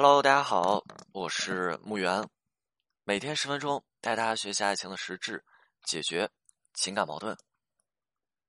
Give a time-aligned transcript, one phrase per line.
[0.00, 2.24] Hello，大家好，我是木源，
[3.02, 5.44] 每天十分钟带大家学习爱情的实质，
[5.82, 6.30] 解决
[6.72, 7.36] 情感矛盾。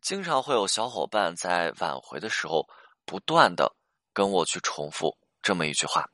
[0.00, 2.66] 经常会有小伙伴在挽回的时候，
[3.04, 3.76] 不断的
[4.14, 6.08] 跟我去重复这么一句话，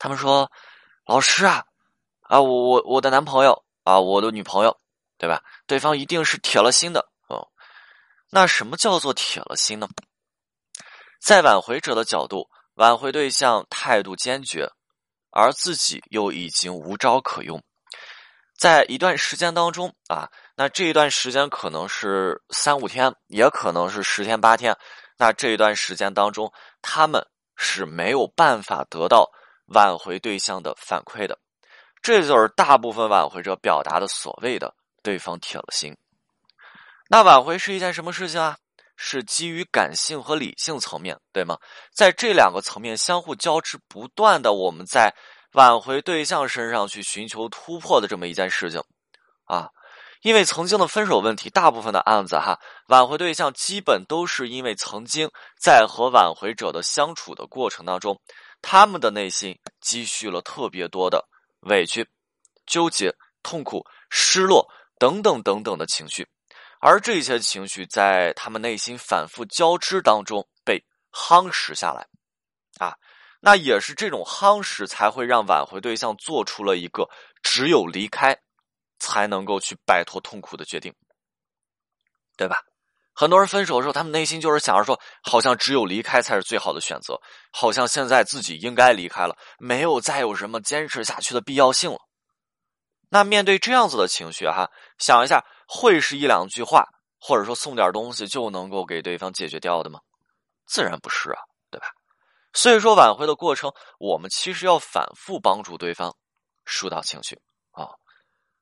[0.00, 0.50] 他们说
[1.06, 1.64] ：“老师啊，
[2.22, 4.80] 啊，我我我的男朋友啊，我的女朋友，
[5.16, 5.44] 对吧？
[5.68, 7.46] 对方一定是铁了心的哦。
[8.30, 9.88] 那什么叫做铁了心呢？
[11.22, 14.70] 在挽回者的角度。”挽回对象态度坚决，
[15.30, 17.62] 而自己又已经无招可用。
[18.58, 24.76] 在一段时间当中啊，那这一段时间可能是三五天，也可能是十天八天。
[25.18, 29.30] 那这一段时间当中，他们是没有办法得到
[29.74, 31.38] 挽回对象的反馈的。
[32.02, 35.96] 这就是大部分挽回者表达的所谓的“对方铁了心”。
[37.08, 38.58] 那挽回是一件什么事情啊？
[38.96, 41.56] 是基于感性和理性层面，对吗？
[41.94, 45.14] 在这两个层面相互交织不断的，我们在
[45.52, 48.82] 挽回对象身上去寻求突破的这么一件事情
[49.44, 49.68] 啊。
[50.22, 58.20] 因为曾经的分手问题，大部分的案子哈，挽回对象基本都是因为曾经在和挽回者的相处的过程当中，
[58.60, 61.28] 他们的内心积蓄了特别多的
[61.60, 62.08] 委屈、
[62.66, 64.66] 纠结、痛苦、失落
[64.98, 66.26] 等等等等的情绪。
[66.80, 72.06] 而这些情绪在他们内心反复交织当中被夯实下来，
[72.78, 72.94] 啊，
[73.40, 77.08] 那也是这种夯实才会让挽回对象做出了一个
[77.42, 78.38] 只有离开
[78.98, 80.94] 才能够去摆脱痛苦的决定，
[82.36, 82.62] 对吧？
[83.18, 87.18] 很多人分手的时候，他们内心就是想着说，好像只有离开才是最好的选择，
[87.50, 91.98] 好像现在自己应该离开了，没有再有什么坚持下去的必要性了。
[93.08, 96.84] 那面对这样子的情绪，哈，想一下，会是一两句话，
[97.20, 100.00] 或者说送点东西就能够给对方解决掉的吗？
[100.66, 101.86] 自然不是啊，对吧？
[102.52, 106.14] 所以说，挽回的过程，我们其实要反复帮助对方
[106.64, 107.38] 疏导情绪
[107.72, 107.90] 啊。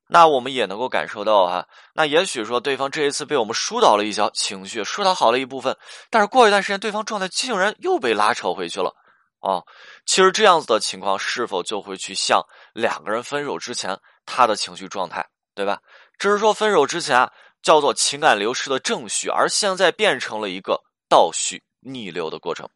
[0.07, 5.77] 那我们也能够感受到哈，那也许说对方这一次被我们疏导了一些情绪，疏导好了一部分，
[6.11, 8.95] 但是过一段时间，对方状态竟然又被拉扯回去了
[9.41, 9.63] 啊。
[10.07, 12.43] 其实这样子的情况，是否就会去像
[12.75, 13.99] 两个人分手之前？
[14.27, 15.79] 他的情绪状态，对吧？
[16.19, 17.33] 只是说分手之前啊，
[17.63, 22.69] 叫做情感流失的正序，而现在变成了一个倒序逆流的过程。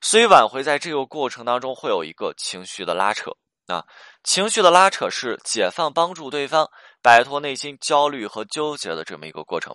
[0.00, 3.30] 所以挽回在这个过程当中会有一个情绪的拉扯
[3.68, 3.84] 啊，
[4.22, 6.68] 情绪的拉扯是解放、帮助对方
[7.02, 9.74] 摆脱内心焦虑和纠结的这么一个过程。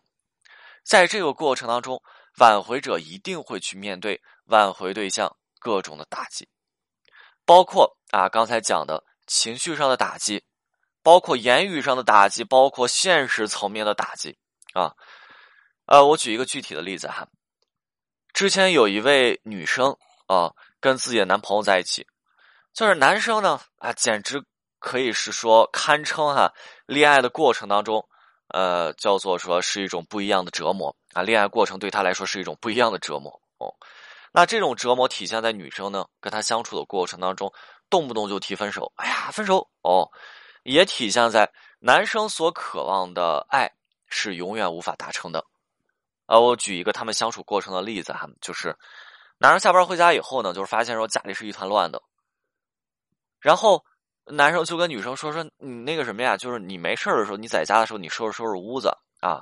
[0.83, 2.01] 在这个过程当中，
[2.39, 6.47] 挽回者一定会去面对挽回对象各种的打击，
[7.45, 10.43] 包括啊刚才讲的情绪上的打击。
[11.01, 14.37] 包括言语上的打击，包括现实层面的打击，
[14.73, 14.93] 啊，
[15.85, 17.27] 呃，我举一个具体的例子哈。
[18.33, 19.95] 之前有一位女生
[20.27, 22.05] 啊，跟自己的男朋友在一起，
[22.73, 24.43] 就是男生呢啊，简直
[24.79, 26.53] 可以是说堪称哈，
[26.85, 28.07] 恋爱的过程当中，
[28.49, 33.73] 呃，叫做说是一种不一样的折磨啊，恋爱过程对他来说是一种不一样的折磨哦。
[34.31, 37.51] 那这种折磨体现在女生呢，跟他相处的过程当中，
[37.89, 40.07] 动不动就提分手，哎呀，分手哦。
[40.63, 43.71] 也体现在男生所渴望的爱
[44.07, 45.45] 是永远无法达成的。
[46.25, 48.75] 啊，我举一个他们相处过程的例子哈，就是
[49.39, 51.99] 男生下班回家以后呢，就是发现说家里是一团乱的，
[53.39, 53.83] 然后
[54.25, 59.41] 男生就跟女生说说你那个什么呀，就是你没事的时候，你在家的时候，你收拾收拾屋子啊。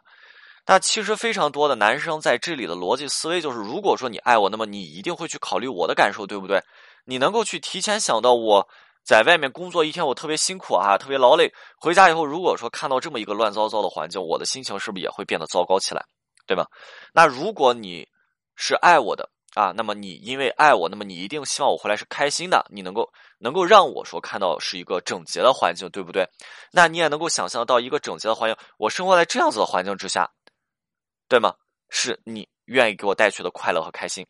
[0.66, 6.62] 那其实非常多的男生在这里的逻辑思维就是，如果说你爱我，那么你一定会去考虑我的感受，对不对？
[7.04, 8.70] 你能够去提前想到我。
[9.08, 11.50] 在外面工作一天，我特别辛苦啊，特别劳累。
[11.78, 16.06] 回家以后，如果说看到这么一个乱糟糟的环境，我的心情是不是也会变得糟糕起来，
[16.46, 16.68] 对吧？
[17.14, 18.06] 那如果你
[18.58, 26.28] 是爱我的啊，那么你因为爱我，那么你一定希望我回来是开心的，你能够能够让我说看到是一个整洁的环境，对不对？
[26.74, 30.30] 那你也能够想象到一个整洁的环境，我生活在这样子的环境之下，
[31.30, 31.54] 对吗？
[31.90, 34.28] 是你愿意给我带去的快乐和开心。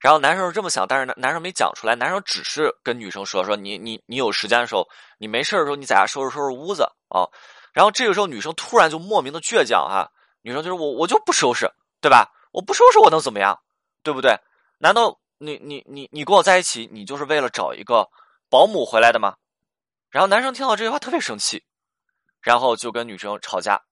[0.00, 1.94] 然后男生是这么想，但是男男生没讲出来。
[1.94, 4.88] 男生只是跟女生说：“说你你你有时间的时候，
[5.18, 7.28] 你没事的时候，你在家收拾收拾屋子啊。”
[7.74, 10.10] 然后这个时候女生突然就莫名的倔强哈，
[10.40, 11.70] 女生就是我我就不收拾，
[12.00, 12.32] 对吧？
[12.50, 13.60] 我不收拾我能怎么样，
[14.02, 14.34] 对不对？
[14.78, 18.08] 难道你你你你跟我在一起，你就是为了找一个
[18.48, 19.34] 保姆回来的吗？
[20.08, 21.62] 然后男生听到这句话特别生气，
[22.40, 23.82] 然后就跟女生吵架。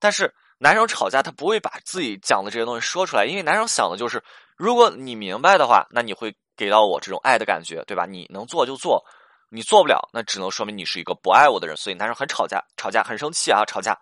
[0.00, 4.24] 但是男生吵架他不会把自己讲的这些东西说出来，因为男生想的就是。
[4.56, 8.06] 如果你明白的话，那你会给到我这种爱的感觉，对吧？
[8.06, 9.04] 你能做就做，
[9.48, 11.76] 你做不了，那只能说明你是一个不爱我的人。
[11.76, 13.98] 所以男生很吵架，吵架很生气啊，吵架。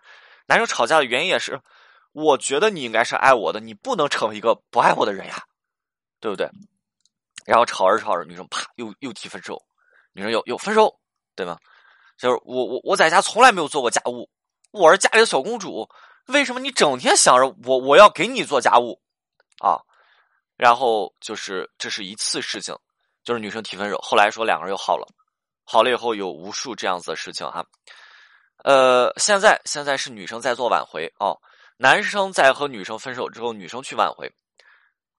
[0.47, 1.61] 男生吵架的原因也是，
[2.13, 5.43] 我觉得你应该是爱我的，你不能成为一个不爱我的人呀，
[6.21, 6.51] 对不对？
[7.47, 9.61] 然后吵着吵着，女生啪又又提分手，
[10.13, 10.95] 女生又又分手，
[11.35, 11.57] 对吗？
[12.19, 14.29] 就是我我我在家从来没有做过家务，
[14.73, 15.89] 我是家里的小公主，
[16.27, 19.01] 为什么你整天想着我我要给你做家务
[19.63, 19.81] 啊？
[20.61, 22.77] 然后就是这是一次事情，
[23.25, 25.09] 就是女生提分手，后来说两个人又好了，
[25.65, 27.65] 好了以后有无数这样子的事情哈。
[28.63, 31.41] 呃，现在现在是女生在做挽回哦，
[31.79, 34.31] 男生在和女生分手之后，女生去挽回，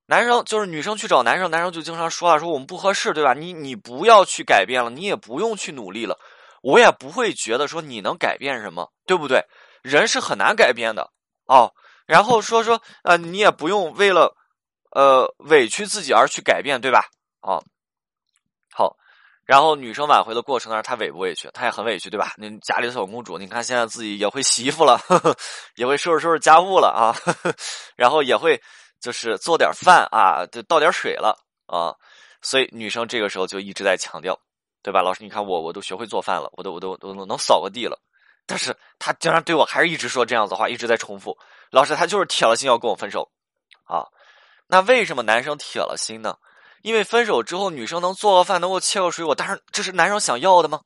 [0.06, 3.34] 男生就是女生去找男生，男生就经常说啊，说我们不合适，对吧？
[3.34, 6.20] 你你不要去改变了，你也不用去努力了。
[6.62, 9.44] 我也不会觉得说你能改变什么，对不对？
[9.82, 11.10] 人是很难改变的
[11.48, 11.74] 哦。
[12.06, 14.36] 然后说说呃，你也不用为了
[14.92, 17.06] 呃委屈自己而去改变，对吧？
[17.42, 17.60] 啊，
[18.74, 18.96] 好。
[19.46, 21.50] 然后女生挽回的过程呢，她委不委屈？
[21.54, 22.34] 她也很委屈，对吧？
[22.38, 25.36] 那家里的小公主，你看现在自己也会洗衣服了，呵 呵
[25.76, 27.56] 也会收拾收拾家务了啊，呵 呵
[27.98, 28.62] 然后也会
[29.00, 31.94] 就是做点饭啊，就倒点水了啊。
[32.42, 34.40] 所以女生这个时候就一直在强调。
[34.84, 35.24] 对吧，老师？
[35.24, 38.02] 你看我，我都学会做饭了，我都，我都，都能扫个地了。
[38.48, 41.38] 但是他竟然对我还是一直说这样子话，一直在重复。
[41.70, 43.30] 老师，他就是铁了心要跟我分手
[43.84, 44.02] 啊。
[44.72, 46.38] 那为什么男生铁了心呢？
[46.82, 50.80] 因为分手之后，女生能做个饭，能够切个水果，但是这是男生想要的吗？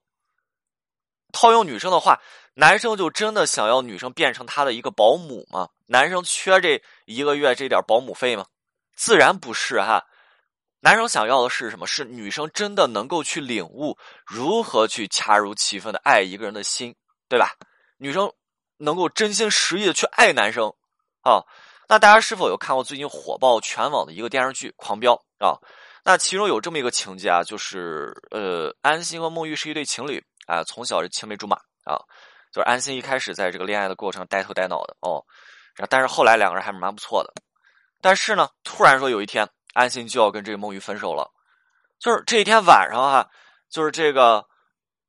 [1.32, 2.20] 套用女生的话，
[2.56, 5.70] 男生就真的想要女生变成他的一个保姆吗？
[5.86, 8.48] 男生缺这一个月这点保姆费吗？
[8.96, 10.04] 自然不是哈。
[10.80, 11.86] 男生想要的是什么？
[11.86, 13.96] 是女生真的能够去领悟
[14.26, 16.96] 如何去恰如其分的爱一个人的心，
[17.30, 17.52] 对吧？
[17.98, 18.34] 女生
[18.78, 20.74] 能够真心实意的去爱男生
[21.22, 21.46] 啊。
[21.88, 25.14] 那大家是否有看过最近火爆全网的一个电视剧《狂飙》
[25.46, 25.58] 啊？
[26.04, 31.98] 那其中有这么一个情节啊，就是呃，安心和孟玉是一对情侣啊，从小是青梅竹马啊。
[32.52, 35.24] 就是安心一开始在这个恋爱的过程呆头呆脑的哦，
[35.90, 37.34] 但是后来两个人还是蛮不错的。
[38.02, 39.48] 但是呢，突然说有一天。
[39.76, 41.30] 安心就要跟这个孟玉分手了，
[42.00, 43.30] 就是这一天晚上哈，
[43.70, 44.42] 就是这个，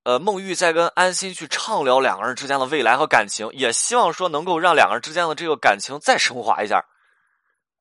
[0.07, 6.81] 呃，孟玉在跟安心去畅聊两个人之间的未来和感情，也希望说能够让两个人之间的这个感情再升华一下。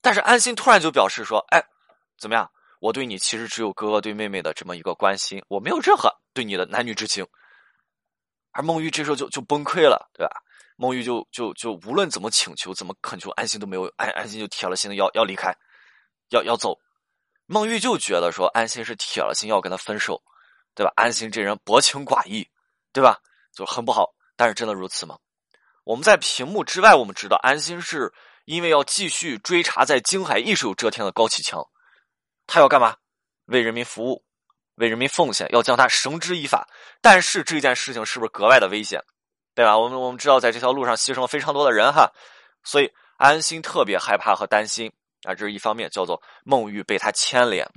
[0.01, 1.63] 但是安心突然就表示说：“哎，
[2.19, 2.50] 怎么样？
[2.80, 7.24] 我对你其实只有哥哥对妹妹的这么一个关心，我没有任何对你的男女之情。”
[8.54, 10.42] 而孟玉这时候就就崩溃了，对吧？
[10.77, 15.56] 孟玉就就就无论怎么请求、怎么恳求，安心都没有安安心就铁了心的要要离开。
[16.30, 16.75] 要要走，
[17.45, 20.24] 孟玉就觉得说安心是铁了心要跟他分手，
[20.75, 20.92] 对吧？
[20.95, 22.48] 安心这人薄情寡义，
[22.92, 23.19] 对吧？
[23.54, 24.13] 就很不好。
[24.36, 25.18] 但是真的如此吗？
[25.86, 28.13] 我们在屏幕之外，我们知道安心是
[28.44, 31.66] 因为要继续追查在京海一手遮天的高启强，
[32.45, 32.98] 他要干嘛？
[33.45, 34.25] 为人民服务，
[34.75, 36.68] 为人民奉献，要将他绳之以法。
[37.01, 39.01] 但是这件事情是不是格外的危险？
[39.54, 39.77] 对吧？
[39.77, 42.12] 我们我们知道在这条路上牺牲了非常多的人哈，
[42.63, 44.92] 所以安心特别害怕和担心。
[45.24, 47.68] 啊，这是一方面，叫做孟玉被他牵连，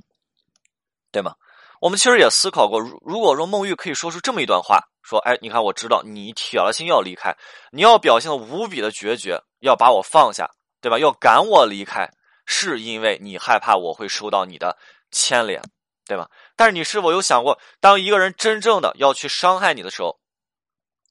[1.11, 1.33] 对吗？
[1.79, 7.35] 我们其实也思考过，如如果说孟玉可以说出这么一段话，说：“哎，你看，我知道你铁了心要离开，
[7.71, 10.99] 你要表现的无比的决绝，要把我放下，对吧？
[10.99, 12.09] 要赶我离开，
[12.45, 14.77] 是因为你害怕我会受到你的
[15.09, 15.61] 牵连，
[16.05, 16.29] 对吧？
[16.57, 20.19] 但是你是否有想过，当一个人真正的要去伤害你的时候，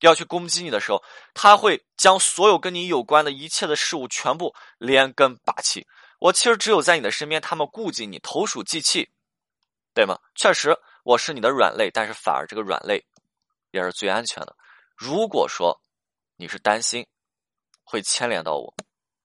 [0.00, 5.86] 要去攻击你的时候，他会将所有跟你有关的一切的事物全部连根拔起。”
[6.20, 9.08] 我其实只有在你的身边，他们顾及你，投鼠忌器，
[9.94, 10.18] 对吗？
[10.34, 13.04] 确实，我是你的软肋，但是反而这个软肋
[13.70, 14.54] 也是最安全的。
[14.96, 15.80] 如果说
[16.36, 17.06] 你是担心
[17.84, 18.74] 会牵连到我，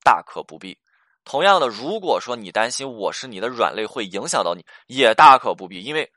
[0.04, 0.78] 大可不必。
[1.24, 6.12] 同样的，如果说你担心我是你的软肋会影响到你，也大可不必，因为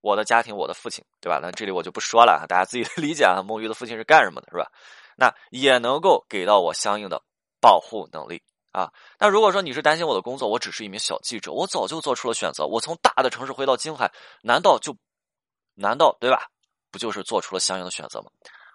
[0.00, 1.40] 我的家庭，我的父亲，对吧？
[1.42, 3.42] 那这里我就不说了，大家自己 理解啊。
[3.42, 4.70] 孟玉的父亲是干什么的，是吧？
[5.16, 7.22] 那也能够给到我相应的
[7.60, 8.42] 保护能力。
[8.76, 12.66] 啊，那如果说你是担心我的工作，我只是一名小记者，我早就做出了选择。
[12.66, 14.94] 我从大的城市回到京海，难道就，
[15.72, 16.50] 难道对吧？
[16.90, 18.30] 不就是做出了相应的选择吗？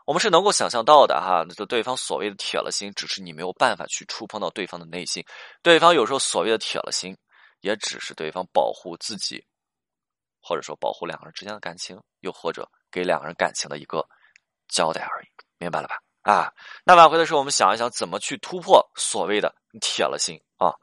[0.07, 5.23] 我们是能够想象到的哈，就对方所谓的铁了心，只是你没有办法去触碰到对方的内心。
[5.61, 7.15] 对方有时候所谓的铁了心，
[7.59, 9.45] 也只是对方保护自己，
[10.41, 14.03] 或者说保护两个人之间的感情，又或者给两个人感情的一个
[14.67, 15.27] 交代而已。
[15.59, 15.99] 明白了吧？
[16.21, 20.73] 啊，那挽回的时候，我们想一想怎么去突破所谓的铁了心啊。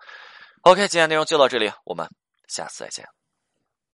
[0.63, 2.09] OK，今天内容就到这里，我们
[2.49, 3.18] 下次再见。